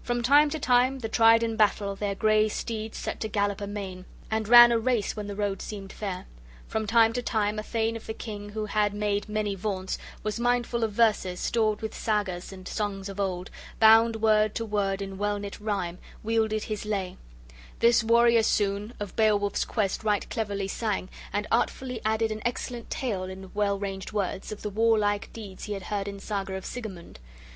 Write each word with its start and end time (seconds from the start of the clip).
From 0.00 0.22
time 0.22 0.48
to 0.50 0.60
time, 0.60 1.00
the 1.00 1.08
tried 1.08 1.42
in 1.42 1.56
battle 1.56 1.96
their 1.96 2.14
gray 2.14 2.48
steeds 2.48 2.98
set 2.98 3.18
to 3.18 3.26
gallop 3.26 3.60
amain, 3.60 4.04
and 4.30 4.46
ran 4.46 4.70
a 4.70 4.78
race 4.78 5.16
when 5.16 5.26
the 5.26 5.34
road 5.34 5.60
seemed 5.60 5.92
fair. 5.92 6.26
From 6.68 6.86
time 6.86 7.12
to 7.14 7.20
time, 7.20 7.58
a 7.58 7.64
thane 7.64 7.96
of 7.96 8.06
the 8.06 8.14
king, 8.14 8.50
who 8.50 8.66
had 8.66 8.94
made 8.94 9.28
many 9.28 9.56
vaunts, 9.56 9.96
and 9.96 10.24
was 10.24 10.38
mindful 10.38 10.84
of 10.84 10.92
verses, 10.92 11.40
stored 11.40 11.82
with 11.82 11.96
sagas 11.96 12.52
and 12.52 12.68
songs 12.68 13.08
of 13.08 13.18
old, 13.18 13.50
bound 13.80 14.14
word 14.14 14.54
to 14.54 14.64
word 14.64 15.02
in 15.02 15.18
well 15.18 15.36
knit 15.40 15.58
rime, 15.58 15.98
welded 16.22 16.62
his 16.62 16.86
lay; 16.86 17.16
this 17.80 18.04
warrior 18.04 18.44
soon 18.44 18.94
of 19.00 19.16
Beowulf's 19.16 19.64
quest 19.64 20.04
right 20.04 20.30
cleverly 20.30 20.68
sang, 20.68 21.08
and 21.32 21.44
artfully 21.50 22.00
added 22.04 22.30
an 22.30 22.40
excellent 22.44 22.88
tale, 22.88 23.24
in 23.24 23.50
well 23.52 23.80
ranged 23.80 24.12
words, 24.12 24.52
of 24.52 24.62
the 24.62 24.70
warlike 24.70 25.32
deeds 25.32 25.64
he 25.64 25.72
had 25.72 25.82
heard 25.82 26.06
in 26.06 26.20
saga 26.20 26.54
of 26.54 26.64
Sigemund. 26.64 27.18